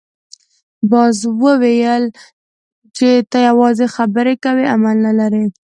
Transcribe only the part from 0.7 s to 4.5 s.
باز وویل چې ته یوازې خبرې